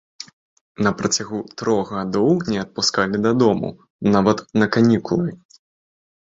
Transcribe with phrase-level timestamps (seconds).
[0.87, 3.69] На працягу трох гадоў не адпускалі дадому,
[4.15, 5.31] нават на канікулы.